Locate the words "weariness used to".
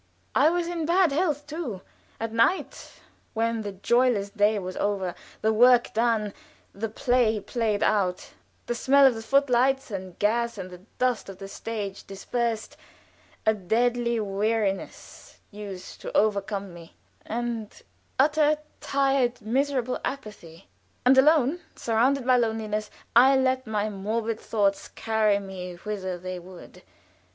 14.19-16.17